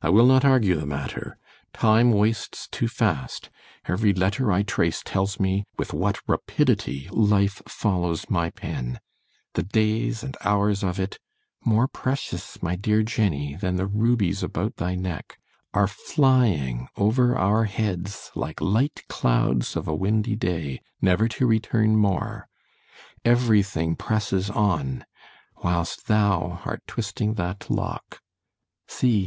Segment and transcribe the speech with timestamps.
[0.00, 1.36] I will not argue the matter:
[1.74, 3.50] Time wastes too fast:
[3.86, 9.00] every letter I trace tells me with what rapidity Life follows my pen:
[9.52, 11.18] the days and hours of it,
[11.62, 13.54] more precious, my dear Jenny!
[13.54, 15.38] than the rubies about thy neck,
[15.74, 21.96] are flying over our heads like light clouds of a windy day, never to return
[21.96, 29.22] more——every thing presses on——whilst thou art twisting that lock,——see!